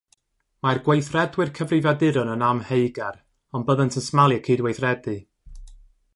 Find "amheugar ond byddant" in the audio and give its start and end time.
2.47-4.01